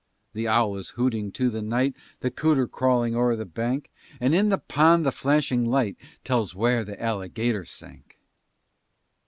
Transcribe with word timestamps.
The 0.33 0.47
owl 0.47 0.77
is 0.77 0.89
hooting 0.97 1.31
to 1.33 1.51
the 1.51 1.61
night, 1.61 1.95
The 2.21 2.31
cooter 2.31 2.65
crawling 2.65 3.15
o'er 3.15 3.35
the 3.35 3.45
bank, 3.45 3.91
And 4.19 4.33
in 4.33 4.49
that 4.49 4.67
pond 4.67 5.05
the 5.05 5.11
flashing 5.11 5.63
light 5.63 5.95
Tells 6.23 6.55
where 6.55 6.83
the 6.83 6.99
alligator 6.99 7.65
sank. 7.65 8.17